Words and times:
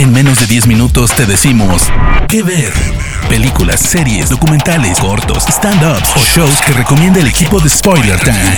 En 0.00 0.12
menos 0.12 0.40
de 0.40 0.46
10 0.46 0.66
minutos 0.66 1.14
te 1.14 1.26
decimos 1.26 1.82
qué 2.26 2.42
ver. 2.42 2.72
Películas, 3.28 3.80
series, 3.80 4.30
documentales, 4.30 4.98
cortos, 4.98 5.44
stand-ups 5.46 6.16
o 6.16 6.24
shows 6.24 6.58
que 6.62 6.72
recomienda 6.72 7.20
el 7.20 7.26
equipo 7.26 7.60
de 7.60 7.68
Spoiler 7.68 8.18
Time. 8.18 8.56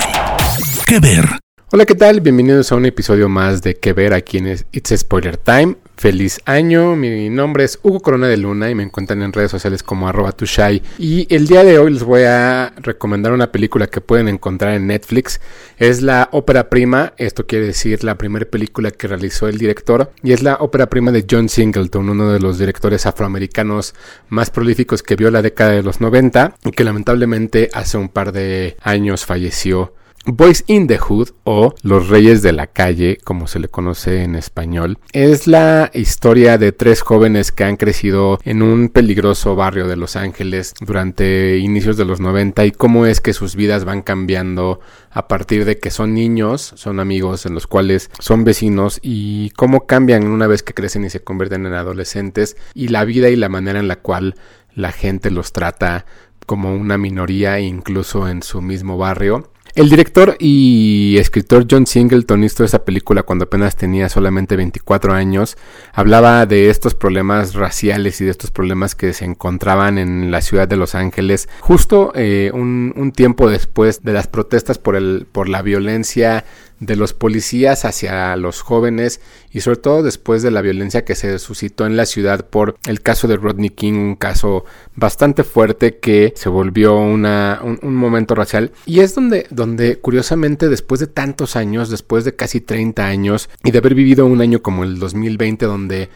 ¿Qué 0.85 1.01
ver? 1.01 1.42
Hola, 1.75 1.87
¿qué 1.87 1.95
tal? 1.95 2.21
Bienvenidos 2.21 2.71
a 2.71 2.75
un 2.75 2.85
episodio 2.85 3.29
más 3.29 3.63
de 3.63 3.73
qué 3.73 3.93
ver 3.93 4.13
aquí 4.13 4.37
en 4.37 4.45
It's 4.45 4.93
Spoiler 4.95 5.37
Time. 5.37 5.75
Feliz 5.97 6.39
año, 6.45 6.95
mi 6.95 7.31
nombre 7.31 7.63
es 7.63 7.79
Hugo 7.81 7.99
Corona 7.99 8.27
de 8.27 8.37
Luna 8.37 8.69
y 8.69 8.75
me 8.75 8.83
encuentran 8.83 9.23
en 9.23 9.33
redes 9.33 9.49
sociales 9.49 9.81
como 9.81 10.07
arroba 10.07 10.33
tushai. 10.33 10.83
Y 10.99 11.25
el 11.33 11.47
día 11.47 11.63
de 11.63 11.79
hoy 11.79 11.93
les 11.93 12.03
voy 12.03 12.25
a 12.25 12.73
recomendar 12.77 13.33
una 13.33 13.51
película 13.51 13.87
que 13.87 14.01
pueden 14.01 14.27
encontrar 14.27 14.75
en 14.75 14.85
Netflix. 14.85 15.41
Es 15.79 16.03
la 16.03 16.29
ópera 16.31 16.69
prima, 16.69 17.13
esto 17.17 17.47
quiere 17.47 17.65
decir 17.65 18.03
la 18.03 18.19
primera 18.19 18.45
película 18.45 18.91
que 18.91 19.07
realizó 19.07 19.47
el 19.47 19.57
director. 19.57 20.11
Y 20.21 20.33
es 20.33 20.43
la 20.43 20.57
ópera 20.57 20.91
prima 20.91 21.11
de 21.11 21.25
John 21.27 21.49
Singleton, 21.49 22.07
uno 22.07 22.31
de 22.31 22.39
los 22.39 22.59
directores 22.59 23.07
afroamericanos 23.07 23.95
más 24.29 24.51
prolíficos 24.51 25.01
que 25.01 25.15
vio 25.15 25.31
la 25.31 25.41
década 25.41 25.71
de 25.71 25.81
los 25.81 26.01
90 26.01 26.55
y 26.65 26.69
que 26.69 26.83
lamentablemente 26.83 27.71
hace 27.73 27.97
un 27.97 28.09
par 28.09 28.31
de 28.31 28.77
años 28.79 29.25
falleció 29.25 29.95
Boys 30.25 30.63
in 30.67 30.87
the 30.87 30.97
Hood 30.97 31.31
o 31.43 31.75
Los 31.81 32.07
Reyes 32.07 32.41
de 32.41 32.53
la 32.53 32.67
Calle, 32.67 33.17
como 33.25 33.45
se 33.45 33.59
le 33.59 33.67
conoce 33.67 34.23
en 34.23 34.35
español, 34.35 34.97
es 35.11 35.47
la 35.47 35.91
historia 35.93 36.57
de 36.57 36.71
tres 36.71 37.01
jóvenes 37.01 37.51
que 37.51 37.65
han 37.65 37.75
crecido 37.75 38.39
en 38.45 38.61
un 38.61 38.87
peligroso 38.87 39.57
barrio 39.57 39.85
de 39.85 39.97
Los 39.97 40.15
Ángeles 40.15 40.75
durante 40.79 41.57
inicios 41.57 41.97
de 41.97 42.05
los 42.05 42.21
90 42.21 42.65
y 42.65 42.71
cómo 42.71 43.05
es 43.05 43.19
que 43.19 43.33
sus 43.33 43.57
vidas 43.57 43.83
van 43.83 44.01
cambiando 44.01 44.79
a 45.11 45.27
partir 45.27 45.65
de 45.65 45.77
que 45.77 45.91
son 45.91 46.13
niños, 46.13 46.71
son 46.77 47.01
amigos 47.01 47.45
en 47.45 47.53
los 47.53 47.67
cuales 47.67 48.09
son 48.19 48.45
vecinos 48.45 48.99
y 49.01 49.49
cómo 49.57 49.87
cambian 49.87 50.25
una 50.27 50.47
vez 50.47 50.63
que 50.63 50.73
crecen 50.73 51.03
y 51.03 51.09
se 51.09 51.21
convierten 51.21 51.65
en 51.65 51.73
adolescentes 51.73 52.55
y 52.73 52.87
la 52.87 53.03
vida 53.03 53.27
y 53.27 53.35
la 53.35 53.49
manera 53.49 53.79
en 53.79 53.89
la 53.89 53.97
cual 53.97 54.35
la 54.73 54.93
gente 54.93 55.31
los 55.31 55.51
trata 55.51 56.05
como 56.45 56.73
una 56.73 56.97
minoría 56.97 57.59
incluso 57.59 58.29
en 58.29 58.41
su 58.41 58.61
mismo 58.61 58.97
barrio 58.97 59.52
el 59.75 59.89
director 59.89 60.35
y 60.39 61.17
escritor 61.17 61.65
John 61.69 61.87
Singleton 61.87 62.43
hizo 62.43 62.63
esa 62.63 62.85
película 62.85 63.23
cuando 63.23 63.45
apenas 63.45 63.75
tenía 63.75 64.07
solamente 64.07 64.55
24 64.55 65.13
años. 65.13 65.57
Hablaba 65.93 66.45
de 66.45 66.69
estos 66.69 66.93
problemas 66.93 67.55
raciales 67.55 68.21
y 68.21 68.25
de 68.25 68.31
estos 68.31 68.51
problemas 68.51 68.93
que 68.93 69.13
se 69.13 69.25
encontraban 69.25 69.97
en 69.97 70.29
la 70.29 70.41
ciudad 70.41 70.67
de 70.67 70.77
Los 70.77 70.93
Ángeles 70.93 71.49
justo 71.59 72.11
eh, 72.15 72.51
un, 72.53 72.93
un, 72.95 73.11
tiempo 73.11 73.49
después 73.49 74.03
de 74.03 74.13
las 74.13 74.27
protestas 74.27 74.77
por, 74.77 74.95
el, 74.95 75.25
por 75.31 75.49
la 75.49 75.61
violencia 75.61 76.45
de 76.85 76.95
los 76.95 77.13
policías 77.13 77.85
hacia 77.85 78.35
los 78.35 78.61
jóvenes 78.61 79.21
y 79.51 79.61
sobre 79.61 79.77
todo 79.77 80.03
después 80.03 80.43
de 80.43 80.51
la 80.51 80.61
violencia 80.61 81.05
que 81.05 81.15
se 81.15 81.39
suscitó 81.39 81.85
en 81.85 81.97
la 81.97 82.05
ciudad 82.05 82.47
por 82.49 82.75
el 82.87 83.01
caso 83.01 83.27
de 83.27 83.37
Rodney 83.37 83.69
King, 83.69 83.93
un 83.93 84.15
caso 84.15 84.65
bastante 84.95 85.43
fuerte 85.43 85.97
que 85.97 86.33
se 86.35 86.49
volvió 86.49 86.97
una, 86.97 87.61
un, 87.63 87.95
momento 87.95 88.35
racial. 88.35 88.71
Y 88.85 88.99
es 88.99 89.15
donde, 89.15 89.47
donde 89.49 89.97
curiosamente 89.97 90.69
después 90.69 90.99
de 90.99 91.07
tantos 91.07 91.55
años, 91.55 91.89
después 91.89 92.25
de 92.25 92.35
casi 92.35 92.61
30 92.61 93.05
años 93.05 93.49
y 93.63 93.71
de 93.71 93.77
haber 93.77 93.95
vivido 93.95 94.25
un 94.25 94.41
año 94.41 94.61
como 94.61 94.83
el 94.83 94.99
2020 94.99 95.65
donde 95.65 96.09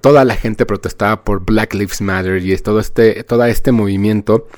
toda 0.00 0.24
la 0.24 0.36
gente 0.36 0.66
protestaba 0.66 1.24
por 1.24 1.44
Black 1.44 1.74
Lives 1.74 2.00
Matter 2.02 2.44
y 2.44 2.54
todo 2.58 2.78
este, 2.78 3.24
todo 3.24 3.44
este 3.44 3.72
movimiento, 3.72 4.48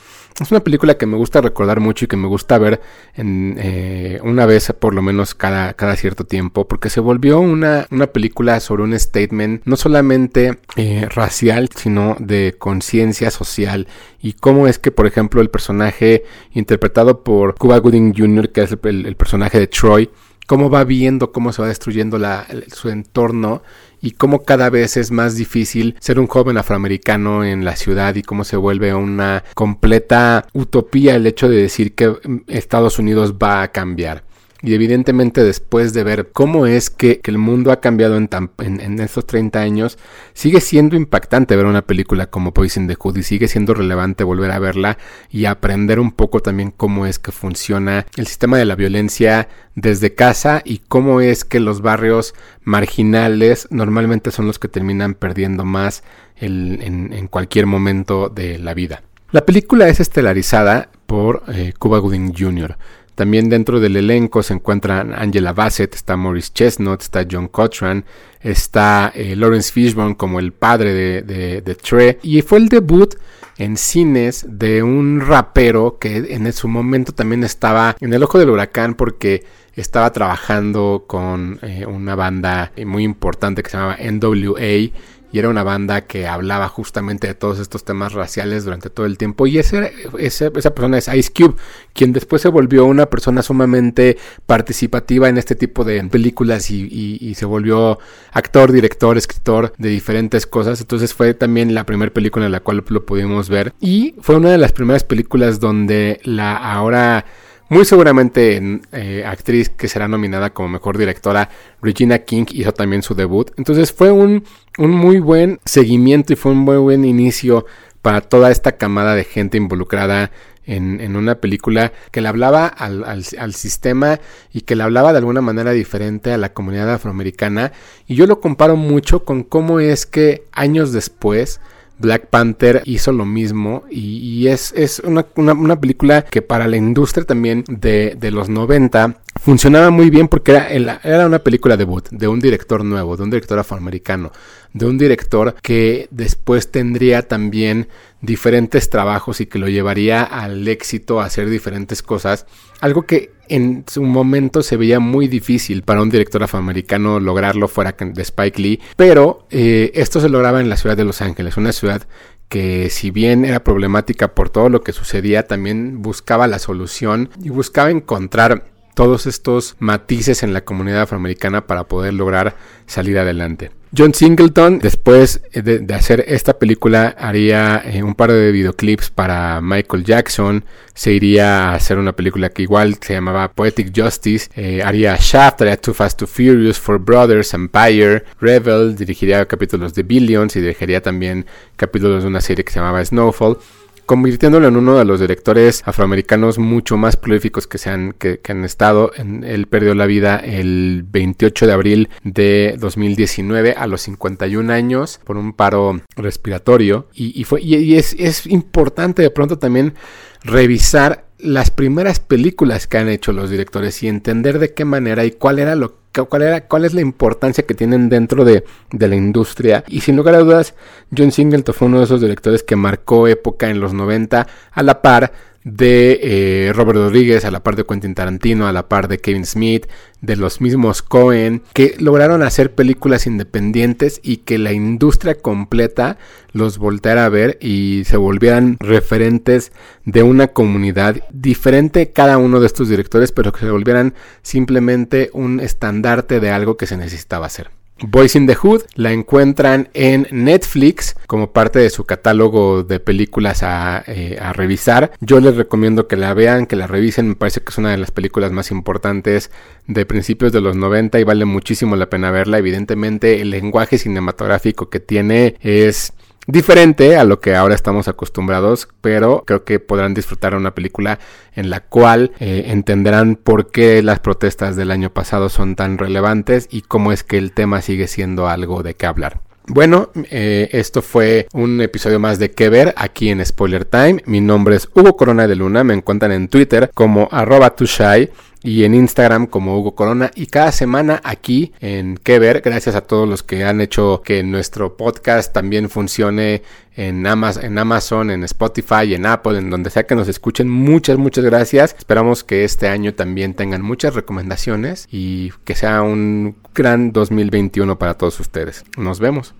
es 0.41 0.51
una 0.51 0.61
película 0.61 0.98
que 0.98 1.06
me 1.06 1.17
gusta 1.17 1.41
recordar 1.41 1.81
mucho 1.81 2.05
y 2.05 2.09
que 2.09 2.17
me 2.17 2.29
gusta 2.29 2.59
ver 2.59 2.81
en, 3.15 3.56
eh, 3.59 4.20
una 4.23 4.47
vez 4.47 4.73
por 4.78 4.95
lo 4.95 5.03
menos 5.03 5.34
cada, 5.34 5.75
cada 5.75 5.97
cierto 5.97 6.25
tiempo, 6.25 6.69
porque 6.69 6.91
se 6.91 7.01
volvió 7.01 7.41
una, 7.41 7.87
una 7.91 8.09
película 8.09 8.61
sobre 8.61 8.83
un 8.83 8.98
statement 8.98 9.62
no 9.65 9.77
solamente 9.77 10.59
eh, 10.77 11.06
racial, 11.11 11.70
sino 11.75 12.17
de 12.19 12.55
conciencia 12.59 13.31
social 13.31 13.87
y 14.20 14.34
cómo 14.34 14.67
es 14.69 14.78
que, 14.78 14.91
por 14.91 15.06
ejemplo, 15.06 15.41
el 15.41 15.51
personaje 15.51 16.25
interpretado 16.53 17.23
por 17.23 17.55
Cuba 17.55 17.78
Gooding 17.78 18.15
Jr., 18.16 18.50
que 18.50 18.62
es 18.62 18.77
el 18.83 19.16
personaje 19.16 19.59
de 19.59 19.66
Troy, 19.66 20.10
cómo 20.47 20.71
va 20.71 20.84
viendo 20.84 21.33
cómo 21.33 21.53
se 21.53 21.62
va 21.62 21.69
destruyendo 21.69 22.19
la, 22.19 22.47
su 22.69 22.89
entorno 22.89 23.62
y 24.01 24.12
cómo 24.12 24.45
cada 24.45 24.71
vez 24.71 24.97
es 24.97 25.11
más 25.11 25.37
difícil 25.37 25.97
ser 26.01 26.21
un 26.21 26.27
joven 26.27 26.59
afroamericano 26.59 27.45
en 27.45 27.65
la 27.65 27.77
ciudad 27.77 28.15
y 28.15 28.23
cómo 28.23 28.45
se 28.45 28.57
vuelve 28.57 28.95
una 28.95 29.45
completa 29.55 30.47
utopía 30.53 31.17
el 31.17 31.27
hecho 31.27 31.49
de 31.49 31.57
decir 31.57 31.95
que 31.95 32.09
mm, 32.09 32.43
Estados 32.47 32.99
Unidos 32.99 33.34
va 33.34 33.62
a 33.62 33.73
cambiar. 33.73 34.25
Y 34.66 34.75
evidentemente 34.75 35.44
después 35.44 35.93
de 35.93 36.03
ver 36.03 36.31
cómo 36.32 36.66
es 36.66 36.91
que, 36.91 37.21
el 37.22 37.38
mundo 37.38 37.71
ha 37.71 37.81
cambiado 37.81 38.16
en, 38.16 38.99
estos 38.99 39.25
30 39.25 39.60
años, 39.60 39.97
sigue 40.32 40.60
siendo 40.60 40.97
impactante 40.97 41.54
ver 41.54 41.66
una 41.66 41.87
película 41.87 42.27
como 42.27 42.53
Poison 42.53 42.88
the 42.88 42.97
Hood 42.97 43.19
y 43.19 43.22
sigue 43.22 43.47
siendo 43.47 43.75
relevante 43.75 44.25
volver 44.25 44.50
a 44.50 44.59
verla 44.59 44.99
y 45.31 45.44
aprender 45.44 46.00
un 46.00 46.10
poco 46.10 46.41
también 46.41 46.72
cómo 46.77 47.06
es 47.06 47.21
que 47.21 47.31
funciona 47.31 48.06
el 48.16 48.27
sistema 48.27 48.59
de 48.59 48.65
la 48.65 48.75
violencia 48.75 49.49
desde 49.77 50.16
casa 50.16 50.62
y 50.65 50.78
cómo 50.78 51.21
es 51.21 51.44
que 51.44 51.60
los 51.60 51.81
barrios 51.81 52.34
marginales 52.65 53.69
normalmente 53.71 54.33
son 54.33 54.48
los 54.48 54.59
que 54.59 54.66
terminan 54.66 55.15
perdiendo 55.15 55.65
más 55.65 56.03
en, 56.34 57.28
cualquier 57.28 57.66
momento 57.66 58.31
de 58.31 58.59
la 58.59 58.75
vida. 58.75 59.04
La 59.31 59.47
película 59.47 59.87
es 59.87 60.00
estelarizada 60.00 60.88
por 61.06 61.44
eh, 61.54 61.72
Cuba 61.78 61.98
Gooding 61.98 62.34
Jr., 62.37 62.77
también 63.16 63.49
dentro 63.49 63.81
del 63.81 63.97
elenco 63.97 64.43
se 64.43 64.53
encuentran 64.53 65.15
Angela 65.15 65.54
Bassett, 65.54 65.94
está 65.94 66.19
Maurice 66.19 66.50
Chestnut, 66.53 67.00
está 67.00 67.27
John 67.28 67.49
Cochran, 67.49 68.04
está 68.43 69.10
eh, 69.15 69.34
Lawrence 69.34 69.72
Fishburne 69.72 70.16
como 70.16 70.38
el 70.38 70.53
padre 70.53 71.22
de, 71.22 71.75
Trey. 71.82 72.19
Y 72.22 72.43
fue 72.43 72.59
el 72.59 72.69
debut 72.69 73.15
en 73.56 73.78
cines 73.78 74.44
de 74.47 74.82
un 74.82 75.22
rapero 75.22 75.99
que 75.99 76.34
en 76.34 76.53
su 76.53 76.69
momento 76.69 77.12
también 77.12 77.43
estaba 77.43 77.97
en 78.00 78.12
el 78.12 78.22
ojo 78.22 78.38
del 78.38 78.50
huracán 78.50 78.94
porque 78.94 79.44
estaba 79.75 80.12
trabajando 80.12 81.04
con 81.06 81.59
eh, 81.62 81.87
una 81.87 82.15
banda 82.16 82.72
muy 82.84 83.03
importante 83.03 83.62
que 83.62 83.71
se 83.71 83.78
llamaba 83.78 83.97
NWA 83.97 84.91
era 85.38 85.48
una 85.48 85.62
banda 85.62 86.02
que 86.02 86.26
hablaba 86.26 86.69
justamente 86.69 87.26
de 87.26 87.34
todos 87.34 87.58
estos 87.58 87.84
temas 87.84 88.12
raciales 88.12 88.64
durante 88.64 88.91
todo 88.91 89.06
el 89.06 89.19
tiempo. 89.19 89.47
Y 89.47 89.58
ese, 89.58 89.92
esa 90.19 90.50
persona 90.50 90.98
es 90.98 91.08
Ice 91.08 91.32
Cube, 91.32 91.56
quien 91.92 92.12
después 92.12 92.42
se 92.42 92.48
volvió 92.48 92.84
una 92.84 93.06
persona 93.06 93.42
sumamente 93.42 94.16
participativa 94.47 95.28
en 95.28 95.38
este 95.38 95.54
tipo 95.54 95.84
de 95.84 96.04
películas 96.04 96.70
y, 96.70 97.19
y 97.20 97.34
se 97.34 97.44
volvió 97.44 97.98
actor, 98.32 98.72
director, 98.72 99.16
escritor 99.16 99.72
de 99.78 99.88
diferentes 99.88 100.47
cosas, 100.47 100.80
entonces 100.80 101.14
fue 101.14 101.34
también 101.34 101.74
la 101.74 101.84
primera 101.84 102.12
película 102.12 102.47
en 102.47 102.53
la 102.53 102.60
cual 102.60 102.84
lo 102.88 103.06
pudimos 103.06 103.48
ver. 103.48 103.74
Y 103.80 104.14
fue 104.20 104.36
una 104.36 104.50
de 104.50 104.58
las 104.58 104.72
primeras 104.72 105.04
películas 105.04 105.60
donde 105.60 106.20
la 106.24 106.56
ahora 106.56 107.24
muy 107.69 107.84
seguramente 107.84 108.81
eh, 108.93 109.25
actriz 109.27 109.69
que 109.71 109.88
será 109.88 110.09
nominada 110.09 110.50
como 110.50 110.69
mejor 110.69 110.99
directora, 110.99 111.49
Regina 111.82 112.21
King 112.21 112.44
hizo 112.50 112.72
también 112.72 113.03
su 113.03 113.15
debut. 113.15 113.50
Entonces 113.56 113.93
fue 113.93 114.10
un, 114.12 114.44
un 114.78 114.91
muy 114.91 115.19
buen 115.19 115.60
seguimiento 115.65 116.32
y 116.32 116.37
fue 116.37 116.53
un 116.53 116.59
muy 116.59 116.77
buen 116.77 117.04
inicio 117.04 117.66
para 118.03 118.21
toda 118.21 118.50
esta 118.50 118.72
camada 118.72 119.15
de 119.15 119.25
gente 119.25 119.56
involucrada 119.56 120.31
en, 120.65 121.00
en, 121.00 121.16
una 121.16 121.37
película 121.37 121.93
que 122.10 122.21
le 122.21 122.28
hablaba 122.28 122.66
al, 122.66 123.04
al, 123.04 123.25
al, 123.38 123.54
sistema 123.54 124.21
y 124.53 124.62
que 124.62 124.75
le 124.75 124.83
hablaba 124.83 125.12
de 125.12 125.19
alguna 125.19 125.41
manera 125.41 125.72
diferente 125.72 126.33
a 126.33 126.38
la 126.38 126.53
comunidad 126.53 126.93
afroamericana. 126.93 127.72
Y 128.06 128.16
yo 128.16 128.27
lo 128.27 128.41
comparo 128.41 128.77
mucho 128.77 129.25
con 129.25 129.44
cómo 129.44 129.81
es 129.81 130.06
que 130.06 130.44
años 130.53 130.93
después 130.93 131.60
Black 131.99 132.29
Panther 132.29 132.83
hizo 132.84 133.12
lo 133.12 133.25
mismo 133.25 133.84
y, 133.91 134.47
es, 134.49 134.73
es 134.77 135.01
una, 135.01 135.27
una, 135.37 135.81
película 135.81 136.23
que 136.23 136.43
para 136.43 136.69
la 136.69 136.77
industria 136.77 137.25
también 137.25 137.65
de, 137.69 138.17
de 138.19 138.31
los 138.31 138.49
90 138.49 139.21
funcionaba 139.41 139.91
muy 139.91 140.11
bien 140.11 140.29
porque 140.29 140.53
era, 140.53 141.01
era, 141.03 141.27
una 141.27 141.39
película 141.39 141.77
debut 141.77 142.09
de 142.11 142.29
un 142.29 142.41
director 142.41 142.84
nuevo, 142.84 143.17
de 143.17 143.23
un 143.23 143.31
director 143.31 143.59
afroamericano, 143.59 144.31
de 144.76 144.87
un 144.87 144.98
director 144.98 145.54
que 145.62 146.06
después 146.10 146.71
tendría 146.71 147.27
también 147.27 147.89
diferentes 148.21 148.91
trabajos 148.91 149.41
y 149.41 149.47
que 149.47 149.59
lo 149.59 149.68
llevaría 149.68 150.22
al 150.22 150.68
éxito 150.68 151.21
a 151.21 151.24
hacer 151.24 151.48
diferentes 151.48 152.03
cosas, 152.03 152.47
algo 152.80 153.03
que 153.03 153.30
en 153.48 153.84
su 153.86 154.03
momento 154.03 154.62
se 154.62 154.77
veía 154.77 155.01
muy 155.01 155.28
difícil 155.28 155.83
para 155.83 156.03
un 156.03 156.10
director 156.10 156.42
afroamericano 156.42 157.21
lograrlo 157.21 157.68
fuera 157.68 157.97
de 157.98 158.22
Spike 158.22 158.60
Lee, 158.60 158.80
pero 158.97 159.47
eh, 159.51 159.92
esto 159.95 160.21
se 160.21 160.28
lograba 160.28 160.60
en 160.60 160.68
la 160.68 160.77
ciudad 160.77 160.97
de 160.97 161.04
Los 161.04 161.22
Ángeles, 161.22 161.56
una 161.56 161.72
ciudad 161.72 162.03
que 162.48 162.91
si 162.91 163.10
bien 163.10 163.45
era 163.45 163.65
problemática 163.65 164.34
por 164.34 164.51
todo 164.51 164.68
lo 164.68 164.83
que 164.83 164.92
sucedía, 164.92 165.47
también 165.47 166.03
buscaba 166.03 166.47
la 166.47 166.59
solución 166.59 167.30
y 167.42 167.48
buscaba 167.48 167.91
encontrar 167.91 168.66
todos 168.95 169.27
estos 169.27 169.77
matices 169.78 170.42
en 170.42 170.53
la 170.53 170.65
comunidad 170.65 171.03
afroamericana 171.03 171.66
para 171.66 171.84
poder 171.84 172.15
lograr 172.15 172.56
salir 172.86 173.18
adelante. 173.18 173.71
John 173.97 174.13
Singleton, 174.13 174.78
después 174.78 175.41
de, 175.53 175.87
hacer 175.95 176.25
esta 176.28 176.59
película, 176.59 177.15
haría 177.19 177.83
eh, 177.84 178.03
un 178.03 178.15
par 178.15 178.31
de 178.31 178.53
videoclips 178.53 179.10
para 179.10 179.60
Michael 179.63 180.04
Jackson. 180.04 180.65
Se 180.93 181.13
iría 181.13 181.71
a 181.71 181.75
hacer 181.75 181.97
una 181.98 182.13
película 182.13 182.51
que 182.51 182.63
igual 182.63 182.97
se 183.01 183.15
llamaba 183.15 183.53
Poetic 183.53 183.93
Justice. 183.97 184.51
Eh, 184.54 184.83
haría 184.83 185.16
Shaft, 185.19 185.63
haría 185.63 185.77
Too 185.77 185.95
Fast, 185.95 186.19
Too 186.19 186.27
Furious, 186.27 186.78
Four 186.78 186.98
Brothers, 186.98 187.54
Empire, 187.54 188.25
Rebel. 188.41 188.97
Dirigiría 188.97 189.47
capítulos 189.47 189.95
de 189.95 190.03
Billions 190.03 190.54
y 190.57 190.60
dirigiría 190.60 191.01
también 191.01 191.47
capítulos 191.77 192.22
de 192.22 192.28
una 192.28 192.41
serie 192.41 192.65
que 192.65 192.72
se 192.72 192.81
llamaba 192.81 193.04
Snowfall 193.04 193.59
convirtiéndolo 194.06 194.68
en 194.68 194.76
uno 194.76 194.97
de 194.97 195.04
los 195.04 195.20
directores 195.20 195.82
afroamericanos 195.84 196.58
mucho 196.58 196.97
más 196.97 197.16
prolíficos 197.16 197.66
que, 197.66 197.78
se 197.78 197.91
han, 197.91 198.12
que, 198.12 198.41
han 198.48 198.64
estado. 198.64 199.10
En, 199.16 199.44
él 199.44 199.66
perdió 199.66 199.94
la 199.94 200.06
vida 200.06 200.36
el 200.36 201.04
28 201.08 201.66
de 201.66 201.72
abril 201.72 202.08
de 202.22 202.76
2019 202.78 203.74
a 203.76 203.86
los 203.86 204.03
51 204.03 204.72
años 204.72 205.20
por 205.24 205.36
un 205.36 205.53
paro 205.53 206.00
respiratorio. 206.16 207.08
Y, 207.12 207.44
fue, 207.44 207.60
y, 207.60 207.97
es, 207.97 208.14
es 208.18 208.47
importante 208.47 209.22
de 209.22 209.30
pronto 209.30 209.58
también 209.58 209.94
revisar 210.42 211.26
las 211.38 211.70
primeras 211.70 212.20
películas 212.20 212.86
que 212.86 212.98
han 212.98 213.08
hecho 213.08 213.32
los 213.32 213.50
directores 213.50 214.03
y 214.03 214.08
entender 214.08 214.58
de 214.58 214.72
qué 214.72 214.84
manera 214.84 215.24
y 215.24 215.32
cuál 215.32 215.58
era 215.58 215.74
lo 215.74 216.05
cuál 216.24 216.42
era 216.42 216.66
cuál 216.66 216.84
es 216.84 216.95
la 216.95 217.03
importancia 217.03 217.66
que 217.66 217.74
tienen 217.74 218.09
dentro 218.09 218.45
de, 218.45 218.65
de, 218.91 219.09
la 219.09 219.16
industria. 219.16 219.84
Y 219.86 220.01
sin 220.01 220.16
lugar 220.16 220.34
a 220.34 220.39
dudas 220.39 220.74
John 221.16 221.30
Singleton 221.30 221.74
fue 221.74 221.89
uno 221.89 221.98
de 221.98 222.04
esos 222.04 222.21
directores 222.21 222.63
que 222.63 222.77
marcó 222.77 223.28
época 223.28 223.68
en 223.68 223.80
los 223.80 223.92
90 223.92 224.47
a 224.72 224.83
la 224.83 225.03
par 225.03 225.33
de 225.66 226.21
eh, 226.22 226.72
Robert 226.72 226.97
Rodríguez, 226.97 227.45
a 227.45 227.51
la 227.51 227.65
par 227.65 227.74
de 227.74 227.84
Quentin 227.84 228.15
Tarantino, 228.15 228.68
a 228.68 228.72
la 228.72 228.89
par 228.89 229.09
de 229.09 229.18
Kevin 229.18 229.45
Smith, 229.45 229.89
de 230.21 230.36
los 230.36 230.60
mismos 230.60 231.03
Cohen, 231.03 231.60
que 231.72 231.97
lograron 231.98 232.45
hacer 232.45 232.72
películas 232.77 233.27
independientes 233.27 234.21
y 234.22 234.39
que 234.39 234.59
la 234.59 234.72
industria 234.72 235.34
completa 235.34 236.18
los 236.53 236.78
volteara 236.78 237.24
a 237.24 237.30
ver 237.30 237.59
y 237.60 238.04
se 238.07 238.16
volvieran 238.16 238.77
referentes 238.78 239.72
de 240.04 240.22
una 240.22 240.47
comunidad 240.47 241.16
diferente 241.33 242.13
cada 242.13 242.39
uno 242.39 242.60
de 242.60 242.66
estos 242.68 242.89
directores, 242.89 243.33
pero 243.33 243.51
que 243.53 243.60
se 243.60 243.71
volvieran 243.71 244.15
simplemente 244.42 245.30
un 245.33 245.59
estandarte 245.59 246.39
de 246.39 246.51
algo 246.51 246.77
que 246.77 246.86
se 246.86 246.97
necesitaba 246.97 247.47
hacer. 247.47 247.76
Boys 248.01 248.37
in 248.37 248.47
the 248.47 248.54
Hood 248.54 248.83
la 248.95 249.13
encuentran 249.13 249.89
en 249.95 250.27
Netflix 250.31 251.16
como 251.27 251.53
parte 251.53 251.78
de 251.78 251.89
su 251.89 252.04
catálogo 252.04 252.83
de 252.83 253.01
películas 253.01 253.63
eh, 253.63 254.39
a, 254.39 254.53
revisar. 254.53 255.13
Yo 255.21 255.41
les 255.41 255.57
recomiendo 255.57 256.07
que 256.07 256.16
la 256.16 256.35
vean, 256.35 256.66
que 256.66 256.76
la 256.76 256.87
revisen. 256.87 257.28
Me 257.28 257.37
parece 257.37 257.61
que 257.61 257.71
es 257.71 257.78
una 257.78 257.93
de 257.93 257.97
las 257.97 258.11
películas 258.11 258.52
más 258.52 258.71
importantes 258.71 259.50
de 259.87 260.04
principios 260.04 260.52
de 260.52 260.61
los 260.61 260.76
90 260.76 261.19
y 261.21 261.25
vale 261.25 261.47
muchísimo 261.47 261.97
la 261.97 262.11
pena 262.11 262.31
verla. 262.31 262.59
Evidentemente 262.59 263.40
el 263.40 263.49
lenguaje 263.49 263.97
cinematográfico 263.97 264.90
que 264.90 265.00
tiene 265.00 265.57
es 265.61 266.12
diferente 266.47 267.16
a 267.16 267.25
lo 267.25 267.40
que 267.40 267.54
ahora 267.54 267.75
estamos 267.75 268.09
acostumbrados, 268.09 268.88
pero 269.00 269.43
creo 269.47 269.64
que 269.64 269.81
podrán 269.81 270.14
disfrutar 270.14 270.54
una 270.54 270.75
película 270.75 271.19
en 271.54 271.71
la 271.71 271.81
cual 271.81 272.33
eh, 272.40 272.64
entenderán 272.69 273.37
por 273.37 273.71
qué 273.71 274.02
las 274.02 274.21
protestas 274.21 274.76
del 274.76 274.90
año 274.90 275.11
pasado 275.11 275.49
son 275.49 275.75
tan 275.76 275.99
relevantes 275.99 276.69
y 276.71 276.83
cómo 276.83 277.12
es 277.12 277.25
que 277.25 277.38
el 277.38 277.52
tema 277.52 277.83
sigue 277.83 278.07
siendo 278.07 278.49
algo 278.49 278.83
de 278.83 278.95
qué 278.95 279.07
hablar. 279.07 279.40
Bueno, 279.69 280.11
eh, 280.31 280.69
esto 280.73 281.02
fue 281.02 281.49
un 281.52 281.81
episodio 281.81 282.21
más 282.21 282.38
de 282.38 282.52
Que 282.52 282.69
Ver 282.69 282.95
aquí 282.97 283.31
en 283.31 283.45
Spoiler 283.45 283.85
Time. 283.85 284.23
Mi 284.25 284.40
nombre 284.40 284.76
es 284.76 284.88
Hugo 284.95 285.16
Corona 285.16 285.49
de 285.49 285.57
Luna. 285.57 285.83
Me 285.83 285.92
encuentran 285.92 286.31
en 286.31 286.47
Twitter 286.47 286.88
como 286.95 287.28
arroba 287.33 287.75
tushai 287.75 288.31
y 288.62 288.85
en 288.85 288.94
Instagram 288.94 289.47
como 289.47 289.78
Hugo 289.78 289.94
Corona 289.94 290.30
y 290.35 290.47
cada 290.47 290.73
semana 290.73 291.20
aquí 291.25 291.73
en 291.80 292.16
Que 292.16 292.38
Ver, 292.38 292.62
gracias 292.62 292.94
a 292.94 293.02
todos 293.02 293.28
los 293.28 293.42
que 293.42 293.64
han 293.64 293.80
hecho 293.80 294.23
que 294.25 294.42
nuestro 294.42 294.97
podcast 294.97 295.52
también 295.52 295.88
funcione 295.88 296.62
en 296.97 297.26
Amazon, 297.26 297.64
en, 297.64 297.78
Amazon, 297.78 298.30
en 298.30 298.44
Spotify, 298.44 299.14
en 299.14 299.26
Apple, 299.26 299.58
en 299.58 299.70
donde 299.70 299.90
sea 299.90 300.06
que 300.06 300.14
nos 300.14 300.28
escuchen. 300.28 300.68
Muchas, 300.68 301.18
muchas 301.18 301.44
gracias. 301.44 301.94
Esperamos 301.99 302.42
que 302.42 302.64
este 302.64 302.88
año 302.88 303.14
también 303.14 303.54
tengan 303.54 303.82
muchas 303.82 304.14
recomendaciones 304.14 305.06
y 305.11 305.50
que 305.64 305.75
sea 305.75 306.02
un 306.02 306.56
gran 306.75 307.12
2021 307.12 307.99
para 307.99 308.14
todos 308.14 308.40
ustedes. 308.40 308.85
Nos 308.97 309.20
vemos. 309.20 309.54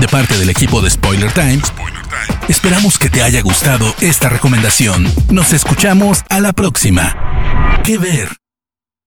De 0.00 0.08
parte 0.08 0.36
del 0.36 0.50
equipo 0.50 0.82
de 0.82 0.90
Spoiler 0.90 1.32
Times, 1.32 1.72
esperamos 2.48 2.98
que 2.98 3.08
te 3.08 3.22
haya 3.22 3.40
gustado 3.40 3.86
esta 4.00 4.28
recomendación. 4.28 5.06
Nos 5.30 5.52
escuchamos 5.52 6.24
a 6.28 6.40
la 6.40 6.52
próxima. 6.52 7.33
¿Qué 7.84 7.98
ver? 7.98 8.43